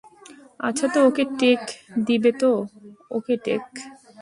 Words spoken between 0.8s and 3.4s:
তো ওকে টেক দিবে তো,- ওকে